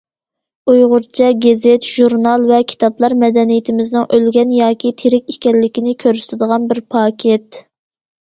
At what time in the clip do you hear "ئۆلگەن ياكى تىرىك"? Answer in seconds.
4.17-5.29